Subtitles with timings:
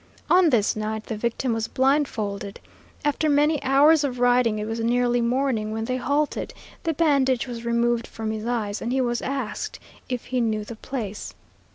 [0.31, 2.59] On this night the victim was blindfolded.
[3.05, 7.65] After many hours of riding it was nearly morning when they halted the bandage was
[7.65, 9.77] removed from his eyes, and he was asked
[10.09, 11.35] if he knew the place.